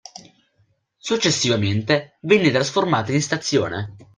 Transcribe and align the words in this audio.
Successivamente 0.97 2.17
venne 2.21 2.49
trasformata 2.49 3.11
in 3.11 3.21
stazione. 3.21 3.97